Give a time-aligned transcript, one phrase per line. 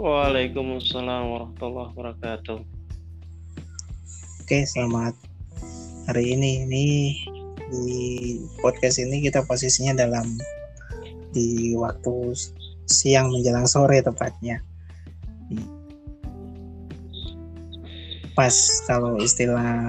[0.00, 2.64] Waalaikumsalam warahmatullahi wabarakatuh.
[4.40, 5.12] Oke, selamat
[6.08, 6.64] hari ini.
[6.64, 6.86] Ini
[7.68, 7.92] di
[8.64, 10.24] podcast ini kita posisinya dalam
[11.36, 12.32] di waktu
[12.88, 14.64] siang menjelang sore tepatnya.
[18.32, 18.56] Pas
[18.88, 19.84] kalau istilah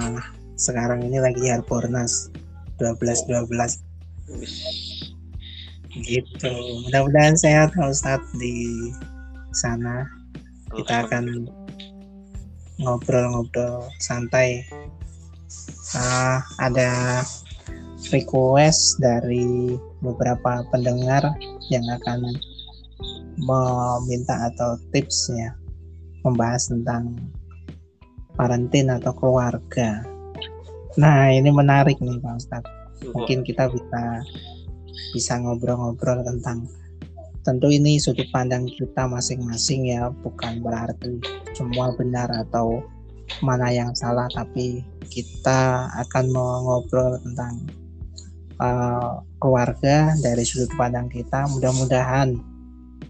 [0.59, 2.27] sekarang ini lagi Harbornas
[2.83, 3.79] 12 12
[6.03, 6.51] gitu.
[6.83, 8.91] Mudah-mudahan sehat Ustadz di
[9.51, 10.07] sana.
[10.71, 11.47] Kita akan
[12.81, 14.63] ngobrol-ngobrol santai.
[15.91, 17.19] Uh, ada
[18.15, 21.35] request dari beberapa pendengar
[21.67, 22.31] yang akan
[23.37, 25.55] meminta atau tipsnya
[26.23, 27.19] membahas tentang
[28.35, 30.01] parentin atau keluarga.
[30.99, 32.71] Nah ini menarik nih Pak Ustadz.
[33.11, 34.21] Mungkin kita bisa
[35.11, 36.67] bisa ngobrol-ngobrol tentang
[37.41, 41.17] tentu ini sudut pandang kita masing-masing ya bukan berarti
[41.57, 42.85] semua benar atau
[43.41, 47.67] mana yang salah tapi kita akan mengobrol tentang
[48.61, 51.49] uh, keluarga dari sudut pandang kita.
[51.51, 52.37] Mudah-mudahan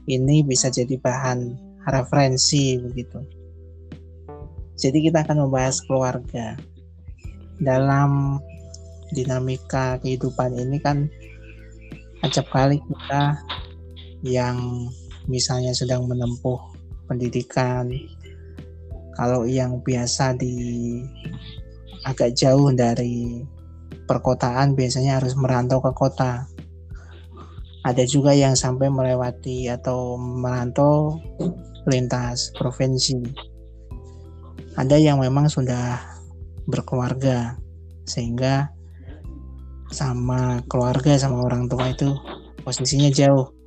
[0.07, 1.57] ini bisa jadi bahan
[1.91, 3.19] referensi begitu.
[4.79, 6.57] Jadi kita akan membahas keluarga.
[7.61, 8.41] Dalam
[9.13, 11.05] dinamika kehidupan ini kan
[12.25, 13.37] acap kali kita
[14.21, 14.89] yang
[15.29, 16.57] misalnya sedang menempuh
[17.05, 17.89] pendidikan
[19.17, 20.55] kalau yang biasa di
[22.07, 23.43] agak jauh dari
[24.09, 26.49] perkotaan biasanya harus merantau ke kota.
[27.81, 31.17] Ada juga yang sampai melewati atau merantau
[31.89, 33.17] lintas provinsi.
[34.77, 35.97] Ada yang memang sudah
[36.69, 37.57] berkeluarga
[38.05, 38.69] sehingga
[39.91, 42.15] sama keluarga sama orang tua itu
[42.63, 43.60] posisinya jauh.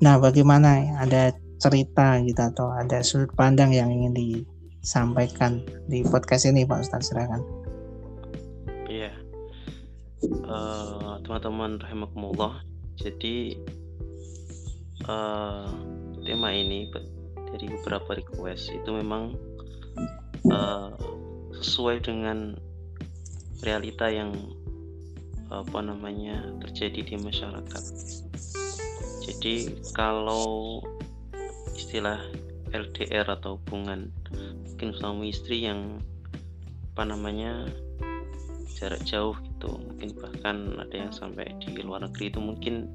[0.00, 5.60] Nah, bagaimana ada cerita gitu atau ada sudut pandang yang ingin disampaikan
[5.92, 7.44] di podcast ini Pak Ustadz silakan.
[10.48, 12.60] uh, teman-teman rahimakumullah
[13.00, 13.56] jadi
[15.08, 15.68] uh,
[16.20, 16.88] tema ini
[17.50, 19.34] dari beberapa request itu memang
[20.52, 20.92] uh,
[21.56, 22.56] sesuai dengan
[23.64, 24.32] realita yang
[25.50, 27.84] apa namanya terjadi di masyarakat.
[29.30, 30.82] Jadi kalau
[31.78, 32.18] istilah
[32.74, 34.10] LDR atau hubungan
[34.66, 36.02] mungkin suami istri yang
[36.94, 37.70] apa namanya
[38.74, 42.90] jarak jauh gitu mungkin bahkan ada yang sampai di luar negeri itu mungkin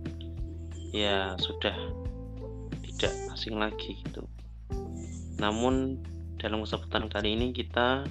[0.91, 1.75] ya sudah
[2.83, 4.23] tidak asing lagi gitu.
[5.39, 5.99] Namun
[6.39, 8.07] dalam kesempatan kali ini kita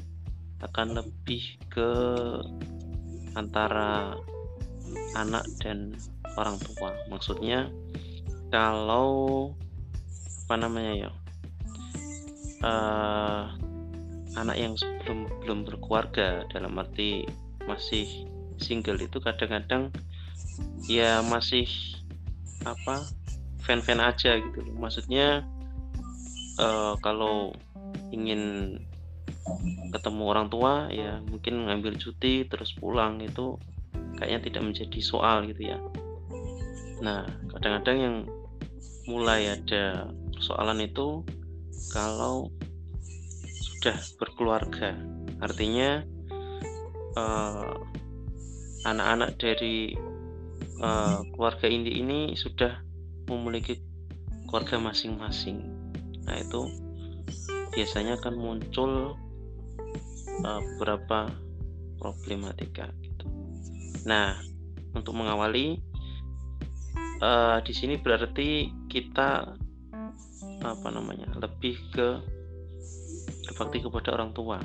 [0.64, 1.90] akan lebih ke
[3.36, 4.16] antara
[5.18, 5.96] anak dan
[6.36, 6.92] orang tua.
[7.10, 7.68] Maksudnya
[8.54, 9.50] kalau
[10.46, 11.10] apa namanya ya?
[12.62, 13.50] Uh,
[14.38, 17.26] anak yang belum belum berkeluarga dalam arti
[17.66, 18.30] masih
[18.62, 19.90] single itu kadang-kadang
[20.86, 21.66] ya masih
[22.62, 23.02] apa
[23.66, 25.42] fan-fan aja gitu maksudnya
[26.62, 27.52] uh, kalau
[28.14, 28.78] ingin
[29.92, 33.58] ketemu orang tua ya mungkin ngambil cuti terus pulang itu
[34.16, 35.78] kayaknya tidak menjadi soal gitu ya.
[37.02, 38.16] Nah kadang-kadang yang
[39.04, 41.24] mulai ada persoalan itu
[41.92, 42.48] kalau
[43.60, 44.96] sudah berkeluarga
[45.44, 46.00] artinya
[47.16, 47.74] eh,
[48.84, 49.96] anak-anak dari
[50.80, 52.84] uh, keluarga inti ini sudah
[53.28, 53.80] memiliki
[54.48, 55.64] keluarga masing-masing.
[56.28, 56.68] Nah itu
[57.72, 59.16] biasanya akan muncul
[60.44, 61.32] uh, beberapa
[61.96, 62.92] problematika.
[63.00, 63.24] Gitu.
[64.04, 64.36] Nah
[64.94, 65.80] untuk mengawali
[67.24, 69.58] uh, di sini berarti kita
[70.62, 72.22] apa namanya lebih ke
[73.50, 74.62] berbakti kepada orang tua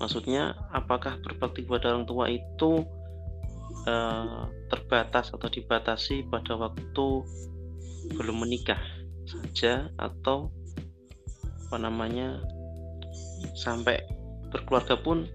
[0.00, 2.88] Maksudnya, apakah berbakti kepada orang tua itu
[3.84, 7.08] uh, terbatas atau dibatasi pada waktu
[8.16, 8.80] belum menikah
[9.28, 10.48] saja atau
[11.68, 12.40] apa namanya
[13.52, 14.00] sampai
[14.48, 15.28] berkeluarga pun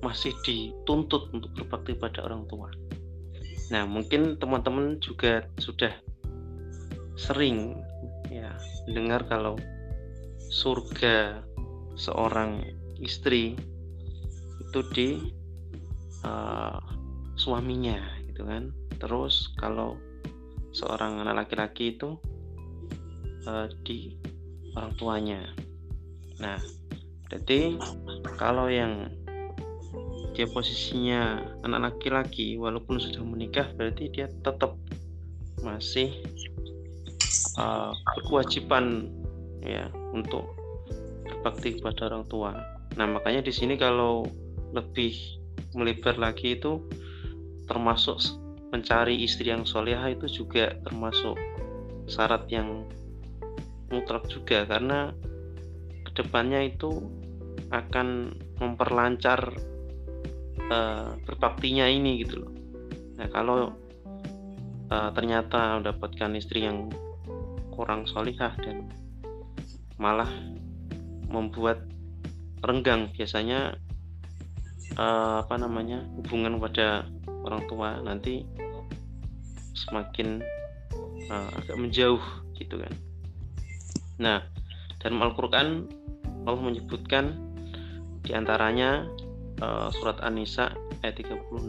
[0.00, 2.70] masih dituntut untuk berbakti pada orang tua.
[3.74, 5.90] Nah, mungkin teman-teman juga sudah
[7.14, 7.78] sering
[8.28, 8.50] ya
[8.90, 9.54] dengar kalau
[10.50, 11.42] surga
[11.94, 12.62] seorang
[12.98, 13.54] istri
[14.60, 15.08] itu di
[16.26, 16.78] uh,
[17.38, 17.98] suaminya
[18.30, 18.70] gitu kan.
[18.98, 19.98] Terus kalau
[20.74, 22.18] seorang anak laki-laki itu
[23.46, 24.14] uh, di
[24.74, 25.40] orang tuanya.
[26.42, 26.58] Nah
[27.30, 27.78] jadi
[28.38, 29.10] kalau yang
[30.34, 34.74] dia posisinya anak laki-laki walaupun sudah menikah berarti dia tetap
[35.62, 36.10] masih
[37.58, 39.10] uh, berkewajiban
[39.64, 40.44] ya untuk
[41.24, 42.52] berbakti kepada orang tua.
[42.94, 44.28] Nah makanya di sini kalau
[44.74, 45.14] lebih
[45.74, 46.82] melebar lagi itu
[47.66, 48.18] termasuk
[48.74, 51.38] mencari istri yang solehah itu juga termasuk
[52.10, 52.84] syarat yang
[53.88, 55.14] mutlak juga karena
[56.04, 57.06] ke depannya itu
[57.70, 59.40] akan memperlancar
[60.70, 62.52] uh, berbaktinya ini gitu loh.
[63.18, 63.58] Nah kalau
[64.90, 66.90] uh, ternyata mendapatkan istri yang
[67.74, 68.88] kurang solihah dan
[69.98, 70.30] malah
[71.28, 71.82] membuat
[72.64, 73.76] renggang biasanya
[74.96, 77.04] uh, apa namanya hubungan pada
[77.44, 78.46] orang tua nanti
[79.74, 80.40] semakin
[81.28, 82.22] uh, agak menjauh
[82.56, 82.94] gitu kan.
[84.16, 84.38] Nah,
[85.02, 85.90] dalam Al-Qur'an
[86.46, 87.36] Allah menyebutkan
[88.24, 89.04] di antaranya
[89.60, 90.72] uh, surat An-Nisa
[91.04, 91.68] ayat 36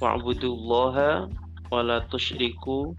[0.00, 1.28] wa'budullaha
[1.68, 2.96] wa la tusyriku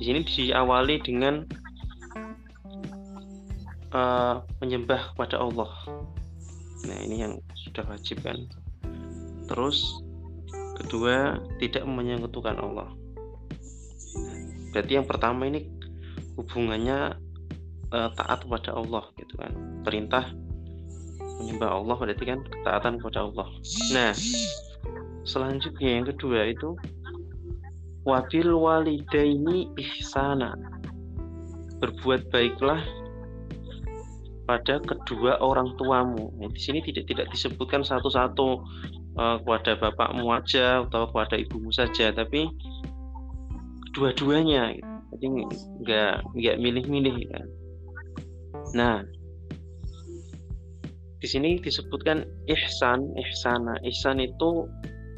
[0.00, 1.44] di sini diawali dengan
[3.92, 5.68] uh, menyembah kepada Allah.
[6.88, 8.48] Nah, ini yang sudah wajib kan.
[9.44, 10.00] Terus
[10.80, 12.88] kedua, tidak menyekutukan Allah.
[14.72, 15.68] Berarti yang pertama ini
[16.40, 17.20] hubungannya
[17.92, 19.52] uh, taat kepada Allah gitu kan.
[19.84, 20.32] Perintah
[21.44, 23.52] menyembah Allah berarti kan ketaatan kepada Allah.
[23.92, 24.16] Nah,
[25.28, 26.72] selanjutnya yang kedua itu
[28.08, 30.56] wabil walidaini ihsana
[31.80, 32.80] berbuat baiklah
[34.44, 36.34] pada kedua orang tuamu.
[36.42, 38.48] Nah, di sini tidak tidak disebutkan satu-satu
[39.14, 42.50] uh, kepada bapakmu aja atau kepada ibumu saja, tapi
[43.90, 44.74] kedua-duanya.
[44.74, 44.90] Gitu.
[45.10, 45.26] Jadi
[45.86, 47.16] nggak nggak milih-milih.
[47.30, 47.46] Kan.
[48.74, 48.96] Nah,
[51.22, 53.78] di sini disebutkan ihsan, ihsana.
[53.86, 54.66] Ihsan itu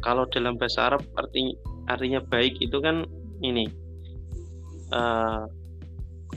[0.05, 1.57] kalau dalam bahasa Arab artinya
[1.91, 3.07] artinya baik itu kan
[3.43, 3.67] ini
[4.95, 5.47] uh,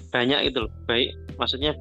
[0.10, 1.76] banyak itu loh baik maksudnya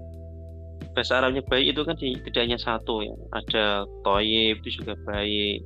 [0.94, 5.64] bahasa Arabnya baik itu kan tidak hanya satu ya ada toyib itu juga baik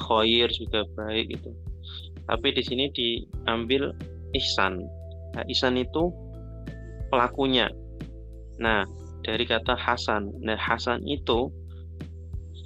[0.00, 1.52] khoir juga baik itu
[2.30, 3.90] tapi di sini diambil
[4.38, 4.86] ihsan.
[5.34, 6.14] Nah, ihsan itu
[7.10, 7.66] pelakunya.
[8.62, 8.86] Nah
[9.26, 11.50] dari kata hasan nah hasan itu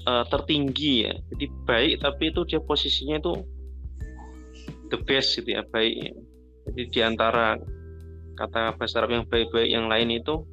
[0.05, 1.15] uh, tertinggi ya.
[1.33, 3.33] Jadi baik tapi itu dia posisinya itu
[4.95, 6.15] the best gitu ya baik.
[6.71, 7.59] Jadi di antara
[8.39, 10.47] kata bahasa Arab yang baik-baik yang lain itu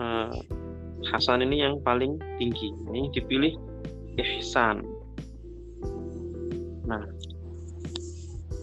[0.00, 0.32] uh,
[1.04, 2.72] Hasan ini yang paling tinggi.
[2.88, 3.52] Ini dipilih
[4.16, 4.80] ihsan.
[6.88, 7.04] Nah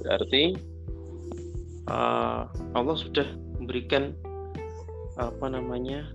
[0.01, 0.57] berarti
[1.85, 3.29] uh, Allah sudah
[3.61, 4.17] memberikan
[5.21, 6.09] apa namanya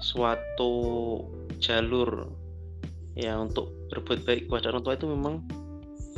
[0.00, 0.72] suatu
[1.60, 2.32] jalur
[3.12, 5.44] ya untuk berbuat baik kepada orang tua itu memang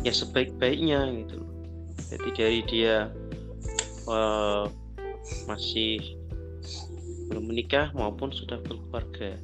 [0.06, 1.48] ya sebaik-baiknya gitu
[2.08, 2.96] jadi dari dia
[4.08, 4.64] uh,
[5.44, 6.00] masih
[7.28, 9.36] belum menikah maupun sudah berkeluarga.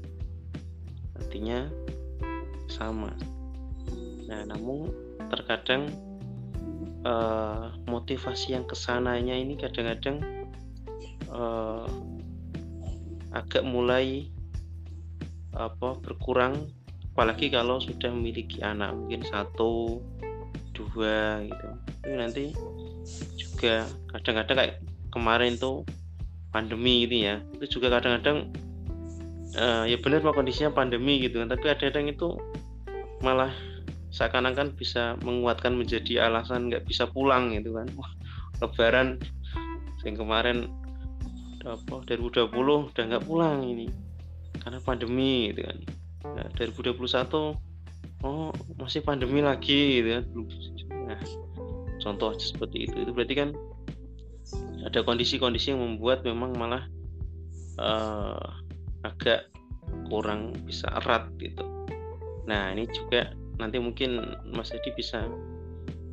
[1.21, 1.69] Artinya
[2.73, 3.13] sama.
[4.25, 4.89] Nah namun
[5.29, 5.93] terkadang
[7.05, 10.25] uh, motivasi yang ke sananya ini kadang-kadang
[11.29, 11.85] uh,
[13.37, 14.33] agak mulai
[15.53, 16.73] apa berkurang.
[17.15, 20.03] Apalagi kalau sudah memiliki anak mungkin satu
[20.75, 21.69] dua gitu.
[22.03, 22.45] Itu nanti
[23.39, 24.75] juga kadang-kadang kayak
[25.15, 25.87] kemarin tuh
[26.51, 27.41] pandemi gitu ya.
[27.57, 28.51] Itu juga kadang-kadang
[29.57, 31.49] uh, ya benar pak kondisinya pandemi gitu kan.
[31.49, 32.37] Tapi ada yang itu
[33.23, 33.55] malah
[34.15, 37.87] seakan-akan bisa menguatkan menjadi alasan nggak bisa pulang gitu kan.
[38.63, 39.19] Lebaran
[40.05, 40.69] yang kemarin
[41.65, 42.53] apa 2020
[42.93, 43.89] udah nggak pulang ini.
[44.61, 45.79] Karena pandemi gitu kan.
[46.25, 47.64] Nah, 2021
[48.25, 48.51] oh
[48.81, 50.25] masih pandemi lagi gitu kan.
[51.13, 51.21] Nah,
[52.01, 52.97] contoh seperti itu.
[53.05, 53.51] Itu berarti kan
[54.85, 56.85] ada kondisi-kondisi yang membuat memang malah
[57.81, 58.61] uh,
[59.05, 59.49] agak
[60.09, 61.65] kurang bisa erat gitu.
[62.49, 65.25] Nah ini juga nanti mungkin Mas Edi bisa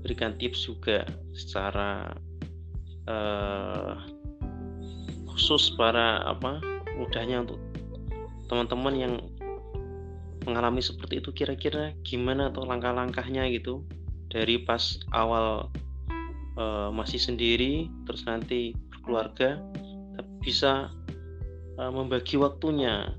[0.02, 1.04] berikan tips juga
[1.36, 2.16] secara
[3.08, 3.96] uh,
[5.30, 6.60] khusus para apa
[6.96, 7.60] mudahnya untuk
[8.48, 9.14] teman-teman yang
[10.48, 13.86] mengalami seperti itu kira-kira gimana atau langkah-langkahnya gitu?
[14.32, 15.68] Dari pas awal
[16.56, 19.60] uh, masih sendiri terus nanti berkeluarga
[20.16, 20.90] tapi bisa
[21.78, 23.12] uh, membagi waktunya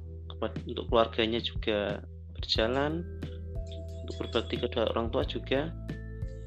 [0.66, 2.02] untuk keluarganya juga
[2.34, 3.06] berjalan
[4.02, 5.70] untuk berbakti kepada orang tua juga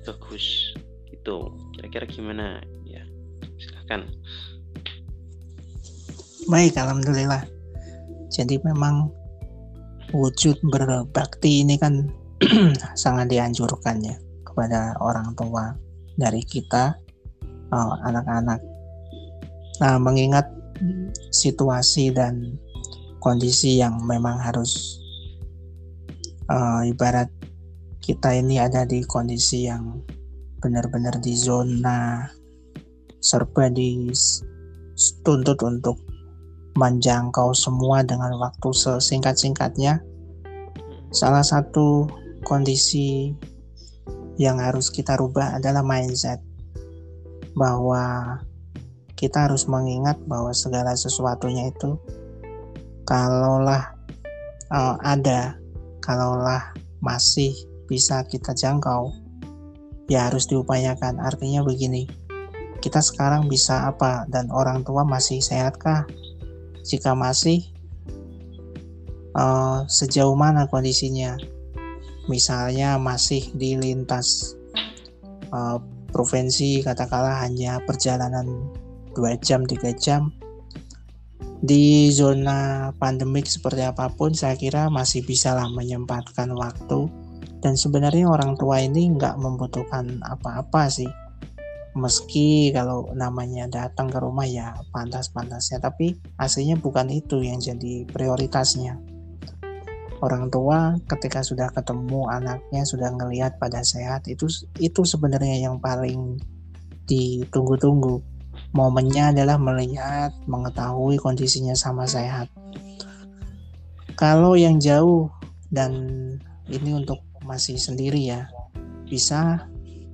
[0.04, 0.76] bagus
[1.08, 1.56] gitu.
[1.80, 2.60] Kira-kira gimana?
[2.84, 3.08] Ya
[3.56, 4.04] silahkan
[6.46, 7.44] baik alhamdulillah.
[8.30, 9.10] Jadi memang
[10.16, 12.08] wujud berbakti ini kan
[13.04, 14.16] sangat dianjurkan ya
[14.48, 15.76] kepada orang tua
[16.16, 16.96] dari kita
[17.76, 18.64] oh, anak-anak.
[19.84, 20.48] Nah, mengingat
[21.36, 22.56] situasi dan
[23.20, 25.00] kondisi yang memang harus
[26.52, 27.28] uh, ibarat
[28.00, 30.00] kita ini ada di kondisi yang
[30.62, 32.30] benar-benar di zona
[33.18, 35.98] serba dituntut untuk
[36.76, 40.04] menjangkau semua dengan waktu sesingkat-singkatnya.
[41.16, 42.12] Salah satu
[42.44, 43.32] kondisi
[44.36, 46.44] yang harus kita rubah adalah mindset.
[47.56, 48.36] Bahwa
[49.16, 51.96] kita harus mengingat bahwa segala sesuatunya itu
[53.08, 53.96] kalaulah
[54.76, 55.56] uh, ada
[56.04, 57.56] kalaulah masih
[57.88, 59.16] bisa kita jangkau
[60.12, 61.24] ya harus diupayakan.
[61.24, 62.12] Artinya begini
[62.84, 64.28] kita sekarang bisa apa?
[64.28, 66.04] Dan orang tua masih sehatkah
[66.86, 67.66] jika masih
[69.34, 71.34] uh, sejauh mana kondisinya?
[72.30, 74.54] Misalnya masih di lintas
[75.50, 75.82] uh,
[76.14, 78.70] provinsi katakanlah hanya perjalanan
[79.18, 80.30] dua jam tiga jam
[81.66, 87.10] di zona pandemik seperti apa pun saya kira masih bisa lah menyempatkan waktu.
[87.66, 91.10] Dan sebenarnya orang tua ini nggak membutuhkan apa-apa sih
[91.96, 99.00] meski kalau namanya datang ke rumah ya pantas-pantasnya tapi aslinya bukan itu yang jadi prioritasnya.
[100.20, 104.48] Orang tua ketika sudah ketemu anaknya sudah ngelihat pada sehat itu
[104.80, 106.40] itu sebenarnya yang paling
[107.08, 108.20] ditunggu-tunggu.
[108.76, 112.52] Momennya adalah melihat mengetahui kondisinya sama sehat.
[114.20, 115.32] Kalau yang jauh
[115.72, 115.92] dan
[116.68, 118.48] ini untuk masih sendiri ya
[119.06, 119.68] bisa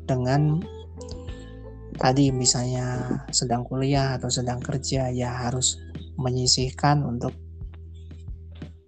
[0.06, 0.62] dengan
[2.01, 5.77] tadi misalnya sedang kuliah atau sedang kerja ya harus
[6.17, 7.29] menyisihkan untuk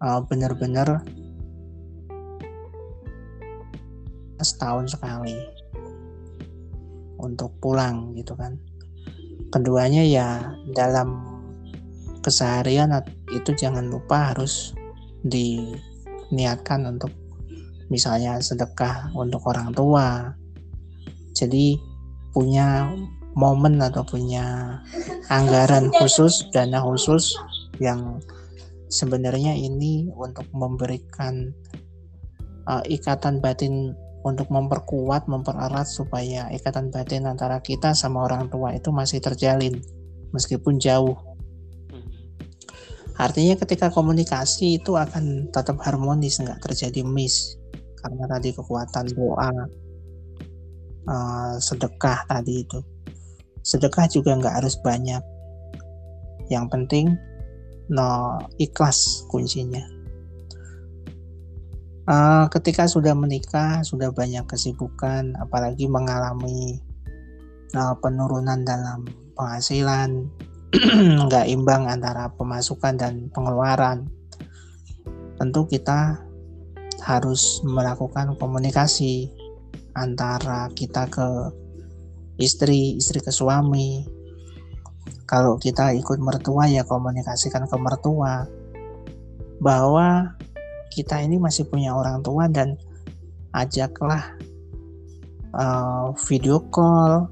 [0.01, 1.05] uh, benar-benar
[4.41, 5.38] setahun sekali
[7.22, 8.58] untuk pulang gitu kan.
[9.53, 11.22] Keduanya ya dalam
[12.25, 12.98] keseharian
[13.29, 14.74] itu jangan lupa harus
[15.22, 17.13] diniatkan untuk
[17.93, 20.34] misalnya sedekah untuk orang tua.
[21.38, 21.93] Jadi
[22.34, 22.90] punya
[23.34, 24.78] momen atau punya
[25.30, 27.38] anggaran khusus dana khusus
[27.82, 28.22] yang
[28.90, 31.50] sebenarnya ini untuk memberikan
[32.70, 38.90] uh, ikatan batin untuk memperkuat, mempererat supaya ikatan batin antara kita sama orang tua itu
[38.90, 39.84] masih terjalin
[40.32, 41.20] meskipun jauh.
[43.13, 47.60] Artinya ketika komunikasi itu akan tetap harmonis, nggak terjadi miss
[48.02, 49.52] karena tadi kekuatan doa,
[51.07, 52.79] uh, sedekah tadi itu.
[53.63, 55.24] Sedekah juga nggak harus banyak.
[56.51, 57.05] Yang penting
[57.91, 59.83] no ikhlas kuncinya.
[62.03, 66.83] Uh, ketika sudah menikah, sudah banyak kesibukan, apalagi mengalami
[67.79, 69.07] uh, penurunan dalam
[69.39, 70.27] penghasilan,
[71.31, 74.12] nggak imbang antara pemasukan dan pengeluaran.
[75.39, 76.19] Tentu kita
[77.00, 79.31] harus melakukan komunikasi
[79.94, 81.28] antara kita ke
[82.42, 84.06] istri, istri ke suami,
[85.30, 88.46] kalau kita ikut mertua ya komunikasikan ke mertua
[89.64, 90.36] bahwa
[90.94, 92.78] kita ini masih punya orang tua dan
[93.54, 94.36] ajaklah
[95.58, 97.30] uh, video call,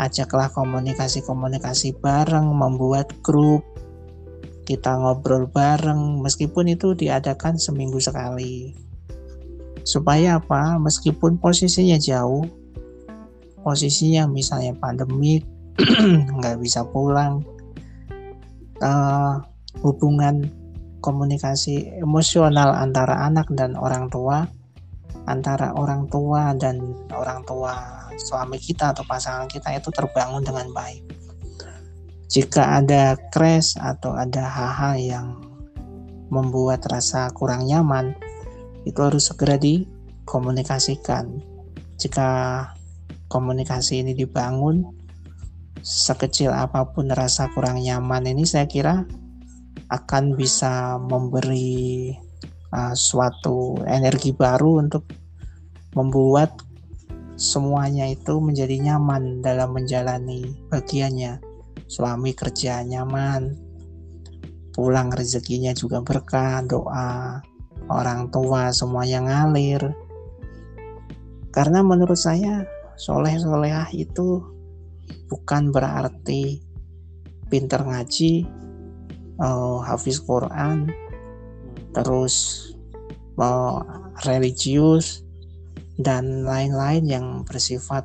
[0.00, 3.64] ajaklah komunikasi-komunikasi bareng, membuat grup,
[4.68, 8.85] kita ngobrol bareng, meskipun itu diadakan seminggu sekali.
[9.86, 10.82] Supaya apa?
[10.82, 12.42] Meskipun posisinya jauh,
[13.62, 15.46] posisinya misalnya pandemik,
[16.42, 17.46] nggak bisa pulang
[18.82, 19.40] uh,
[19.80, 20.48] hubungan
[21.04, 24.48] komunikasi emosional antara anak dan orang tua
[25.26, 27.74] antara orang tua dan orang tua
[28.16, 31.02] suami kita atau pasangan kita itu terbangun dengan baik
[32.26, 35.26] jika ada crash atau ada hal-hal yang
[36.30, 38.14] membuat rasa kurang nyaman
[38.86, 41.42] itu harus segera dikomunikasikan
[41.98, 42.28] jika
[43.26, 44.86] komunikasi ini dibangun
[45.82, 49.02] sekecil apa pun rasa kurang nyaman ini saya kira
[49.90, 52.10] akan bisa memberi
[52.74, 55.06] uh, suatu energi baru untuk
[55.94, 56.58] membuat
[57.38, 61.38] semuanya itu menjadi nyaman dalam menjalani bagiannya.
[61.86, 63.54] Suami kerja nyaman,
[64.74, 67.38] pulang rezekinya juga berkah, doa
[67.90, 69.94] orang tua semuanya ngalir.
[71.54, 72.66] Karena menurut saya
[73.00, 74.44] soleh-solehah itu
[75.30, 76.60] bukan berarti
[77.48, 78.44] pinter ngaji,
[79.40, 80.90] uh, hafiz Quran,
[81.96, 82.68] terus
[83.40, 83.80] uh,
[84.28, 85.24] religius
[85.96, 88.04] dan lain-lain yang bersifat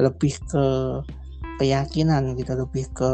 [0.00, 0.66] lebih ke
[1.60, 3.12] keyakinan gitu, lebih ke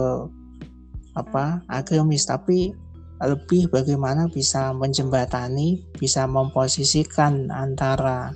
[1.15, 2.75] apa agamis tapi
[3.23, 8.35] lebih bagaimana bisa menjembatani, bisa memposisikan antara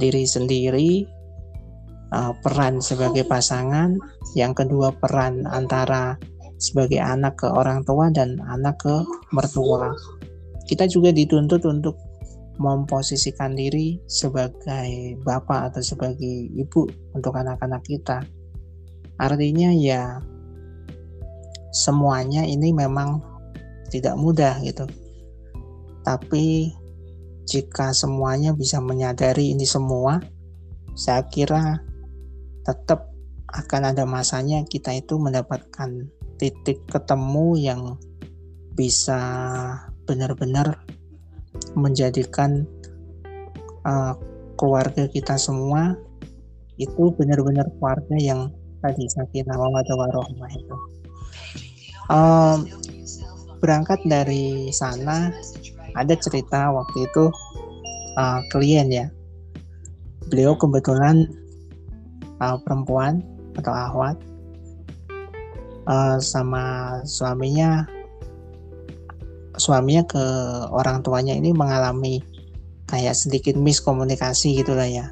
[0.00, 1.04] diri sendiri,
[2.14, 4.00] uh, peran sebagai pasangan,
[4.32, 6.16] yang kedua peran antara
[6.58, 8.96] sebagai anak ke orang tua dan anak ke
[9.30, 9.92] mertua.
[10.66, 11.96] Kita juga dituntut untuk
[12.58, 18.18] memposisikan diri sebagai bapak atau sebagai ibu untuk anak-anak kita.
[19.18, 20.18] Artinya ya
[21.70, 23.22] semuanya ini memang
[23.88, 24.84] tidak mudah gitu.
[26.04, 26.72] Tapi
[27.48, 30.20] jika semuanya bisa menyadari ini semua,
[30.92, 31.80] saya kira
[32.64, 33.08] tetap
[33.48, 36.04] akan ada masanya kita itu mendapatkan
[36.36, 37.82] titik ketemu yang
[38.76, 39.20] bisa
[40.04, 40.84] benar-benar
[41.74, 42.68] menjadikan
[43.88, 44.14] uh,
[44.60, 45.96] keluarga kita semua
[46.78, 48.40] itu benar-benar keluarga yang
[48.78, 50.76] tadi sakinah mawaddah warohmah itu.
[52.08, 52.58] Um,
[53.58, 55.34] berangkat dari sana
[55.94, 57.30] ada cerita waktu itu
[58.16, 59.06] uh, klien ya.
[60.28, 61.26] Beliau kebetulan
[62.38, 63.22] uh, perempuan
[63.58, 64.16] atau ahwat
[65.90, 67.88] uh, sama suaminya
[69.58, 70.24] suaminya ke
[70.70, 72.22] orang tuanya ini mengalami
[72.86, 75.10] kayak sedikit miskomunikasi gitulah ya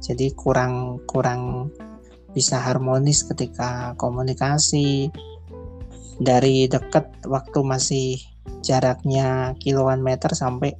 [0.00, 1.68] jadi kurang kurang
[2.32, 5.12] bisa harmonis ketika komunikasi
[6.20, 8.08] dari dekat waktu masih
[8.62, 10.76] jaraknya kiloan meter sampai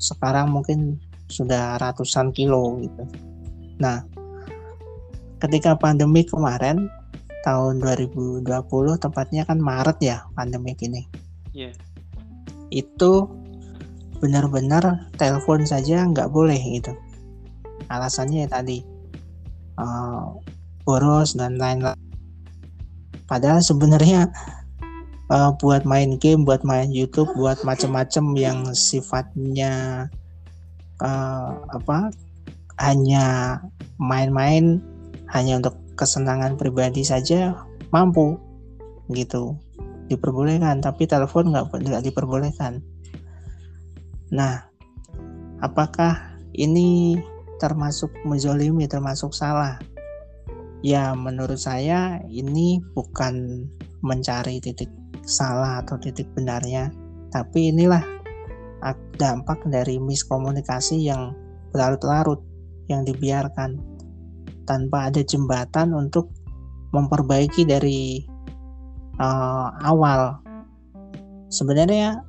[0.00, 0.96] sekarang mungkin
[1.28, 3.04] sudah ratusan kilo gitu.
[3.78, 4.02] Nah,
[5.40, 6.90] ketika pandemi kemarin
[7.46, 8.44] tahun 2020
[9.00, 11.04] tepatnya kan Maret ya pandemi ini.
[11.56, 11.72] Yeah.
[12.68, 13.28] Itu
[14.20, 16.92] benar-benar telepon saja nggak boleh gitu.
[17.88, 18.84] Alasannya ya tadi
[19.80, 20.36] uh,
[20.84, 21.96] boros dan lain-lain.
[23.24, 24.28] Padahal sebenarnya
[25.30, 30.06] uh, buat main game, buat main YouTube, buat macam-macam yang sifatnya
[31.00, 32.10] uh, apa
[32.82, 33.58] hanya
[33.96, 34.82] main-main,
[35.30, 37.54] hanya untuk kesenangan pribadi saja
[37.94, 38.36] mampu
[39.14, 39.56] gitu.
[40.10, 42.82] Diperbolehkan tapi telepon nggak nggak diperbolehkan.
[44.34, 44.66] Nah
[45.62, 47.20] apakah ini
[47.62, 49.78] termasuk menzolimi termasuk salah?
[50.80, 53.68] Ya menurut saya ini bukan
[54.00, 54.88] mencari titik
[55.30, 56.90] salah atau titik benarnya
[57.30, 58.02] tapi inilah
[59.20, 61.36] dampak dari miskomunikasi yang
[61.70, 62.40] berlarut-larut
[62.88, 63.76] yang dibiarkan
[64.64, 66.32] tanpa ada jembatan untuk
[66.96, 68.24] memperbaiki dari
[69.20, 70.40] uh, awal.
[71.52, 72.24] Sebenarnya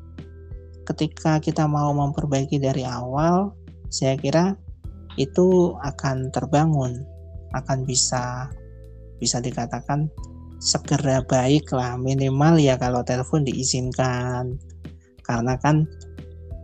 [0.83, 3.55] ketika kita mau memperbaiki dari awal,
[3.87, 4.59] saya kira
[5.15, 7.07] itu akan terbangun,
[7.55, 8.51] akan bisa
[9.23, 10.11] bisa dikatakan
[10.61, 14.61] segera baik lah minimal ya kalau telepon diizinkan
[15.25, 15.89] karena kan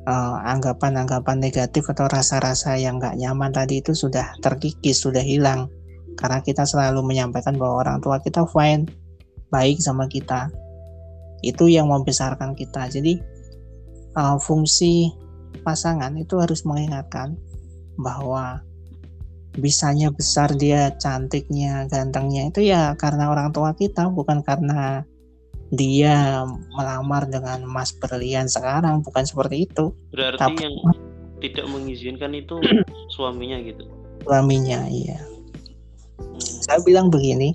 [0.07, 5.67] Eh, anggapan-anggapan uh, negatif atau rasa-rasa yang nggak nyaman tadi itu sudah terkikis, sudah hilang.
[6.15, 8.87] Karena kita selalu menyampaikan bahwa orang tua kita fine,
[9.51, 10.47] baik sama kita.
[11.43, 12.87] Itu yang membesarkan kita.
[12.87, 13.19] Jadi
[14.15, 15.11] uh, fungsi
[15.67, 17.35] pasangan itu harus mengingatkan
[17.99, 18.63] bahwa
[19.57, 25.01] bisanya besar dia cantiknya gantengnya itu ya karena orang tua kita bukan karena
[25.73, 29.91] dia melamar dengan Mas Berlian sekarang bukan seperti itu.
[30.15, 30.75] Berarti Tapi, yang
[31.43, 32.55] tidak mengizinkan itu
[33.13, 33.83] suaminya gitu.
[34.23, 35.19] Suaminya, iya.
[36.17, 36.39] Hmm.
[36.39, 37.51] Saya bilang begini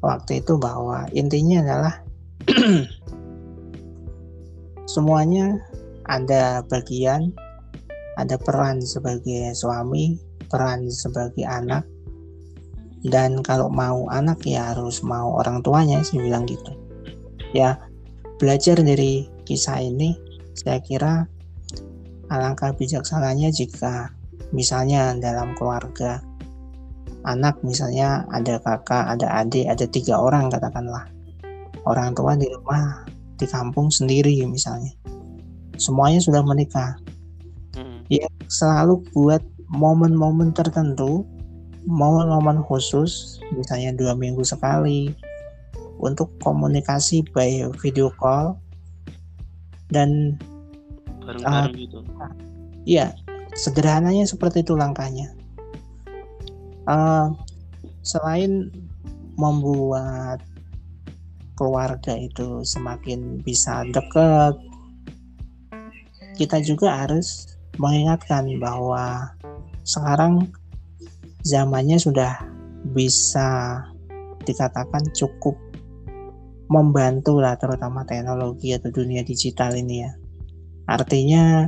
[0.00, 1.94] waktu itu bahwa intinya adalah
[4.92, 5.60] semuanya
[6.08, 7.30] ada bagian,
[8.16, 10.16] ada peran sebagai suami,
[10.50, 11.86] peran sebagai anak,
[13.06, 16.76] dan kalau mau anak ya harus mau orang tuanya sih bilang gitu.
[17.56, 17.80] Ya
[18.36, 20.18] belajar dari kisah ini
[20.52, 21.24] saya kira
[22.28, 24.12] alangkah bijaksananya jika
[24.52, 26.20] misalnya dalam keluarga
[27.24, 31.08] anak misalnya ada kakak ada adik ada tiga orang katakanlah.
[31.88, 33.08] Orang tua di rumah
[33.40, 34.92] di kampung sendiri misalnya.
[35.80, 37.00] Semuanya sudah menikah.
[37.70, 38.02] Hmm.
[38.10, 39.38] ya selalu buat
[39.70, 41.22] momen-momen tertentu
[41.86, 45.14] momen-momen khusus misalnya dua minggu sekali
[46.00, 48.56] untuk komunikasi by video call
[49.92, 50.36] dan
[51.24, 51.98] bareng-bareng uh, gitu.
[52.88, 53.12] Iya,
[53.52, 55.36] sederhananya seperti itu langkahnya.
[56.88, 57.36] Uh,
[58.00, 58.72] selain
[59.36, 60.40] membuat
[61.60, 64.56] keluarga itu semakin bisa dekat,
[66.40, 69.28] kita juga harus mengingatkan bahwa
[69.84, 70.48] sekarang
[71.44, 72.40] zamannya sudah
[72.92, 73.80] bisa
[74.44, 75.56] dikatakan cukup
[76.70, 80.12] membantu lah terutama teknologi atau dunia digital ini ya.
[80.86, 81.66] Artinya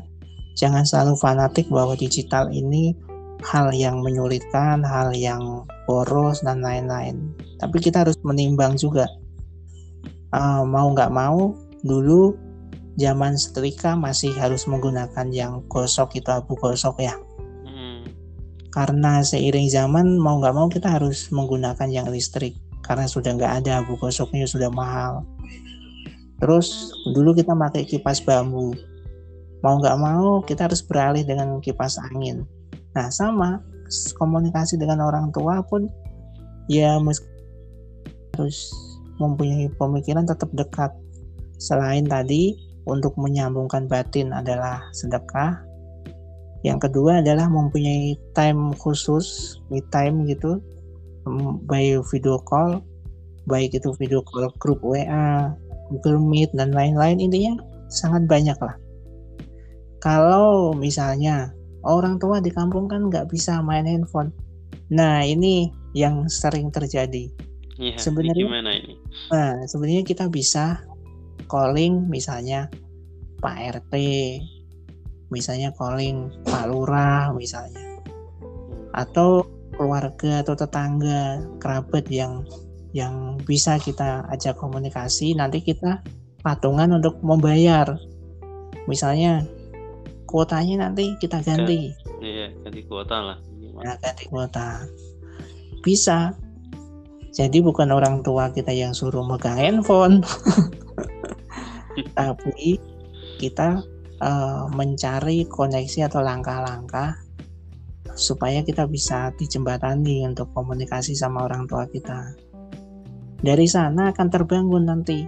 [0.55, 2.94] jangan selalu fanatik bahwa digital ini
[3.42, 7.35] hal yang menyulitkan, hal yang boros dan lain-lain.
[7.59, 9.11] Tapi kita harus menimbang juga
[10.33, 12.35] uh, mau nggak mau dulu
[13.01, 17.14] zaman setrika masih harus menggunakan yang gosok itu abu gosok ya.
[18.72, 23.85] Karena seiring zaman mau nggak mau kita harus menggunakan yang listrik karena sudah nggak ada
[23.85, 25.22] abu gosoknya sudah mahal.
[26.42, 28.74] Terus dulu kita pakai kipas bambu.
[29.62, 32.42] Mau nggak mau kita harus beralih dengan kipas angin.
[32.98, 33.62] Nah sama
[34.18, 35.87] komunikasi dengan orang tua pun
[36.66, 36.98] ya
[38.35, 38.72] harus
[39.22, 40.90] mempunyai pemikiran tetap dekat.
[41.62, 42.58] Selain tadi
[42.88, 45.62] untuk menyambungkan batin adalah sedekah.
[46.62, 50.62] Yang kedua adalah mempunyai time khusus, me time gitu,
[51.66, 52.83] by video call,
[53.51, 55.51] baik itu video call grup WA,
[55.90, 57.59] Google Meet dan lain-lain intinya
[57.90, 58.79] sangat banyak lah.
[59.98, 61.51] Kalau misalnya
[61.83, 64.31] orang tua di kampung kan nggak bisa main handphone,
[64.87, 67.27] nah ini yang sering terjadi.
[67.77, 68.94] Ya, sebenarnya gimana ini?
[69.35, 70.79] Nah, sebenarnya kita bisa
[71.51, 72.70] calling misalnya
[73.42, 73.94] Pak RT,
[75.32, 77.98] misalnya calling Pak Lurah misalnya,
[78.92, 82.44] atau keluarga atau tetangga kerabat yang
[82.92, 86.04] yang bisa kita ajak komunikasi nanti kita
[86.44, 87.96] patungan untuk membayar.
[88.84, 89.48] Misalnya
[90.28, 91.96] kuotanya nanti kita ganti.
[92.20, 93.38] Iya ganti kuota lah.
[93.80, 94.84] Nah, ganti kuota.
[95.80, 96.36] Bisa.
[97.32, 100.20] Jadi bukan orang tua kita yang suruh megang handphone.
[102.18, 102.76] Tapi
[103.40, 103.80] kita
[104.22, 107.18] uh, mencari koneksi atau langkah-langkah
[108.14, 112.32] supaya kita bisa dijembatani untuk komunikasi sama orang tua kita.
[113.42, 115.26] Dari sana akan terbangun nanti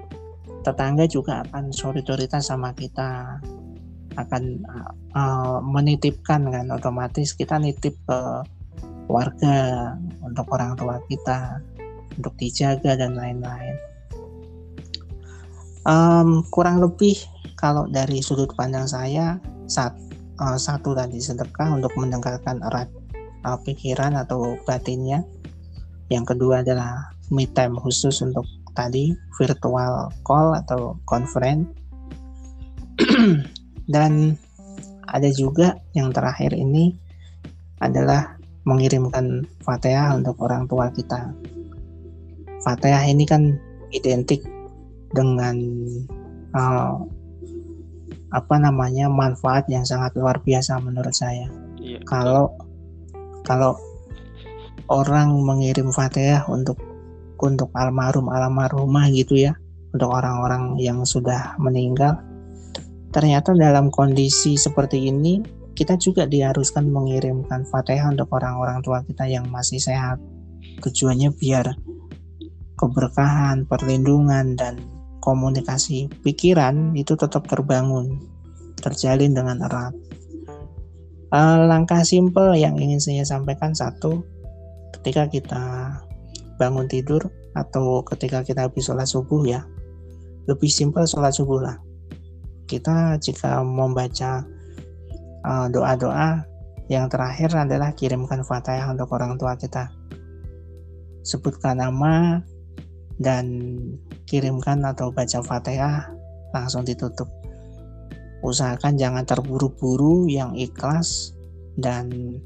[0.62, 3.42] tetangga juga akan solidaritas sama kita,
[4.14, 4.42] akan
[5.12, 8.20] uh, menitipkan kan otomatis kita nitip ke
[9.11, 9.92] warga
[10.24, 11.61] untuk orang tua kita
[12.16, 13.76] untuk dijaga dan lain-lain.
[15.85, 19.38] Um, kurang lebih kalau dari sudut pandang saya
[19.70, 19.94] saat
[20.40, 22.90] uh, satu tadi sedekah untuk mendekatkan erat
[23.46, 25.22] uh, pikiran atau batinnya.
[26.12, 28.44] Yang kedua adalah me time khusus untuk
[28.76, 31.64] tadi virtual call atau conference.
[33.94, 34.36] Dan
[35.08, 36.96] ada juga yang terakhir ini
[37.78, 41.30] adalah mengirimkan fatihah untuk orang tua kita.
[42.64, 43.60] Fatihah ini kan
[43.92, 44.40] identik
[45.12, 45.56] dengan
[46.56, 47.04] uh,
[48.35, 51.47] apa namanya manfaat yang sangat luar biasa menurut saya.
[51.79, 52.51] Iya, kalau
[53.47, 53.79] kalau
[54.90, 56.77] orang mengirim fatihah untuk
[57.38, 59.55] untuk almarhum almarhumah gitu ya,
[59.94, 62.18] untuk orang-orang yang sudah meninggal,
[63.14, 65.38] ternyata dalam kondisi seperti ini
[65.75, 70.18] kita juga diharuskan mengirimkan fatihah untuk orang-orang tua kita yang masih sehat.
[70.83, 71.75] Tujuannya biar
[72.75, 74.93] keberkahan, perlindungan dan
[75.24, 78.20] komunikasi pikiran itu tetap terbangun,
[78.76, 79.96] terjalin dengan erat.
[81.32, 84.20] Uh, langkah simpel yang ingin saya sampaikan satu,
[85.00, 85.64] ketika kita
[86.60, 89.64] bangun tidur atau ketika kita habis sholat subuh ya,
[90.44, 91.76] lebih simpel sholat subuh lah.
[92.68, 94.44] Kita jika membaca
[95.42, 96.44] uh, doa-doa
[96.92, 99.88] yang terakhir adalah kirimkan fatihah untuk orang tua kita.
[101.24, 102.44] Sebutkan nama,
[103.18, 103.46] dan
[104.27, 106.11] kirimkan atau baca fatihah
[106.55, 107.31] langsung ditutup.
[108.44, 111.33] Usahakan jangan terburu-buru yang ikhlas
[111.81, 112.38] dan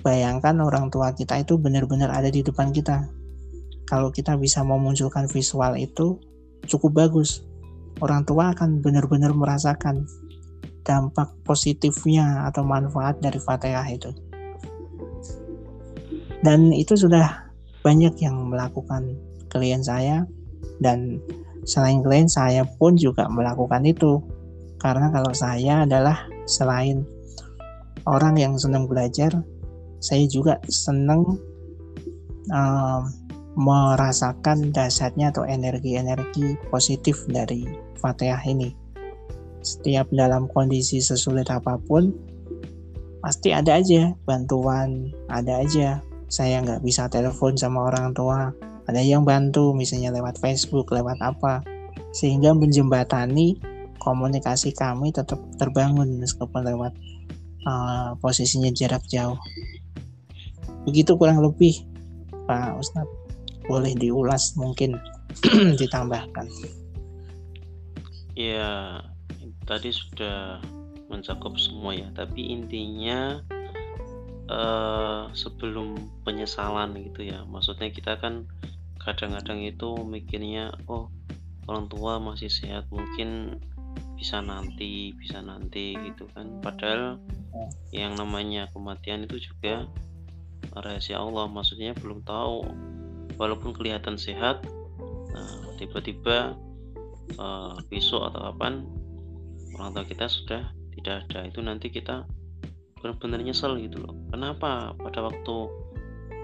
[0.00, 3.10] bayangkan orang tua kita itu benar-benar ada di depan kita.
[3.86, 6.18] Kalau kita bisa memunculkan visual itu
[6.66, 7.46] cukup bagus.
[8.02, 10.04] Orang tua akan benar-benar merasakan
[10.86, 14.10] dampak positifnya atau manfaat dari fatihah itu.
[16.44, 17.50] Dan itu sudah
[17.82, 19.16] banyak yang melakukan
[19.56, 20.28] klien saya
[20.84, 21.24] dan
[21.64, 24.20] selain klien saya pun juga melakukan itu.
[24.76, 27.08] Karena kalau saya adalah selain
[28.04, 29.32] orang yang senang belajar
[30.06, 31.40] saya juga senang
[32.52, 33.02] um,
[33.56, 37.64] merasakan dasarnya atau energi-energi positif dari
[37.96, 38.70] Fatihah ini.
[39.64, 42.12] Setiap dalam kondisi sesulit apa pun
[43.24, 46.04] pasti ada aja bantuan ada aja.
[46.26, 48.50] Saya nggak bisa telepon sama orang tua
[48.86, 51.62] ada yang bantu misalnya lewat Facebook lewat apa.
[52.14, 53.58] Sehingga menjembatani
[53.98, 56.94] komunikasi kami tetap terbangun meskipun lewat
[57.66, 59.36] uh, posisinya jarak jauh.
[60.86, 61.82] Begitu kurang lebih
[62.46, 63.10] Pak Ustadz.
[63.66, 64.94] Boleh diulas mungkin
[65.82, 66.46] ditambahkan.
[68.38, 69.02] Ya
[69.66, 70.62] tadi sudah
[71.10, 72.06] mencakup semua ya.
[72.14, 73.42] Tapi intinya
[74.46, 77.42] uh, sebelum penyesalan gitu ya.
[77.50, 78.46] Maksudnya kita kan
[79.06, 81.14] kadang-kadang itu mikirnya oh
[81.70, 83.62] orang tua masih sehat mungkin
[84.18, 86.58] bisa nanti bisa nanti gitu kan.
[86.58, 87.22] Padahal
[87.94, 89.86] yang namanya kematian itu juga
[90.74, 92.66] rahasia Allah maksudnya belum tahu.
[93.36, 94.64] Walaupun kelihatan sehat
[95.30, 96.56] nah, tiba-tiba
[97.36, 98.88] uh, besok atau kapan
[99.78, 100.62] orang tua kita sudah
[100.98, 101.46] tidak ada.
[101.46, 102.26] Itu nanti kita
[102.98, 104.16] benar-benar nyesel gitu loh.
[104.34, 105.56] Kenapa pada waktu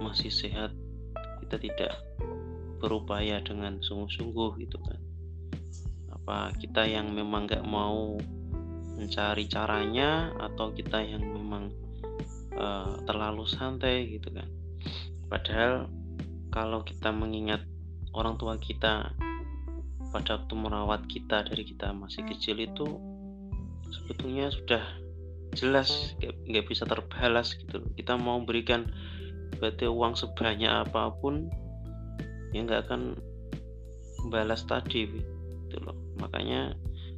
[0.04, 0.70] masih sehat
[1.42, 1.92] kita tidak
[2.82, 4.98] berupaya dengan sungguh-sungguh gitu kan.
[6.10, 8.18] Apa kita yang memang nggak mau
[8.98, 11.70] mencari caranya atau kita yang memang
[12.58, 14.50] uh, terlalu santai gitu kan.
[15.30, 15.86] Padahal
[16.50, 17.62] kalau kita mengingat
[18.12, 19.14] orang tua kita
[20.12, 22.84] pada waktu merawat kita dari kita masih kecil itu
[23.88, 24.84] sebetulnya sudah
[25.56, 28.92] jelas nggak bisa terbalas gitu kita mau berikan
[29.56, 31.48] berarti uang sebanyak apa pun
[32.52, 33.16] ya nggak akan
[34.30, 35.96] balas tadi gitu loh.
[36.20, 36.76] Makanya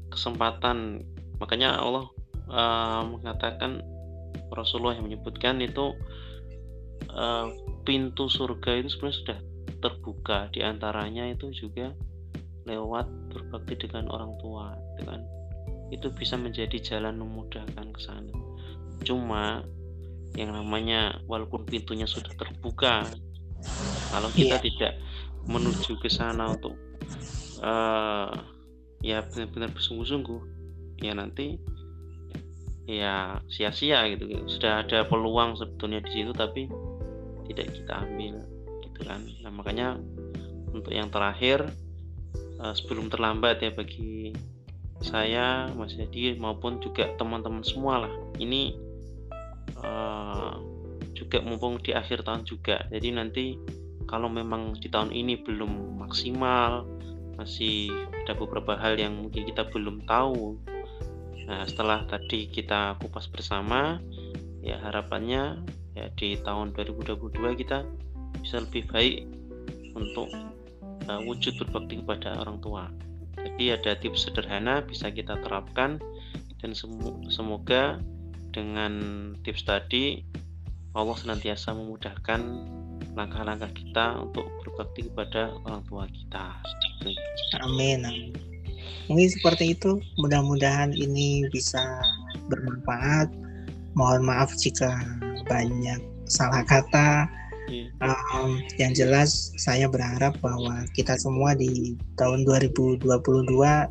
[0.08, 1.02] kesempatan
[1.42, 2.06] makanya Allah
[2.48, 3.82] uh, mengatakan
[4.54, 5.92] Rasulullah yang menyebutkan itu
[7.10, 7.50] uh,
[7.82, 9.38] pintu surga itu sebenarnya sudah
[9.82, 10.38] terbuka.
[10.54, 11.92] Di antaranya itu juga
[12.64, 15.20] lewat berbakti dengan orang tua gitu kan.
[15.92, 18.32] Itu bisa menjadi jalan memudahkan ke sana.
[19.04, 19.66] Cuma
[20.34, 23.06] yang namanya walaupun pintunya sudah terbuka
[24.10, 24.62] kalau kita yeah.
[24.62, 24.92] tidak
[25.44, 26.76] menuju ke sana untuk
[27.60, 28.32] uh,
[29.04, 30.40] ya benar-benar bersungguh-sungguh
[31.04, 31.60] ya nanti
[32.84, 34.28] ya sia-sia gitu.
[34.48, 36.68] Sudah ada peluang sebetulnya di situ tapi
[37.48, 38.44] tidak kita ambil
[38.84, 39.20] gitu kan.
[39.44, 40.00] Nah makanya
[40.72, 41.68] untuk yang terakhir
[42.60, 44.32] uh, sebelum terlambat ya bagi
[45.04, 48.12] saya Mas Yadi maupun juga teman-teman semua lah.
[48.40, 48.72] Ini
[49.80, 50.56] uh,
[51.14, 53.56] juga mumpung di akhir tahun juga jadi nanti
[54.04, 56.84] kalau memang di tahun ini belum maksimal
[57.34, 57.90] masih
[58.24, 60.56] ada beberapa hal yang mungkin kita belum tahu.
[61.44, 64.00] Nah setelah tadi kita kupas bersama
[64.64, 65.60] ya harapannya
[65.92, 67.84] ya di tahun 2022 kita
[68.40, 69.28] bisa lebih baik
[69.94, 70.28] untuk
[71.06, 72.88] uh, wujud berbakti kepada orang tua.
[73.38, 76.00] Jadi ada tips sederhana bisa kita terapkan
[76.64, 76.72] dan
[77.28, 78.00] semoga
[78.54, 78.92] dengan
[79.44, 80.24] tips tadi
[80.94, 82.40] Allah senantiasa memudahkan
[83.14, 86.46] langkah-langkah kita untuk berbakti kepada orang tua kita.
[87.62, 88.02] Amin.
[89.06, 90.02] Mungkin seperti itu.
[90.18, 91.82] Mudah-mudahan ini bisa
[92.50, 93.30] bermanfaat.
[93.94, 94.90] Mohon maaf jika
[95.46, 97.30] banyak salah kata
[98.04, 103.00] Um, yang jelas saya berharap bahwa kita semua di tahun 2022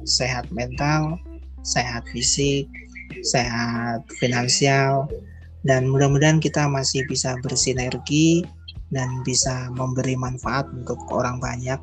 [0.05, 1.17] sehat mental,
[1.65, 2.69] sehat fisik,
[3.25, 5.09] sehat finansial,
[5.65, 8.45] dan mudah-mudahan kita masih bisa bersinergi
[8.93, 11.81] dan bisa memberi manfaat untuk orang banyak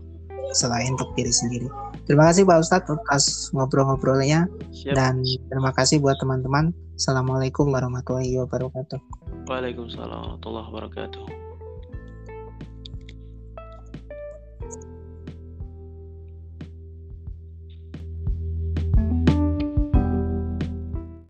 [0.55, 1.69] selain untuk diri sendiri.
[2.07, 4.51] Terima kasih Pak Ustadz atas ngobrol-ngobrolnya
[4.95, 6.75] dan terima kasih buat teman-teman.
[6.99, 8.99] Assalamualaikum warahmatullahi wabarakatuh.
[9.47, 11.50] Waalaikumsalam warahmatullahi wabarakatuh.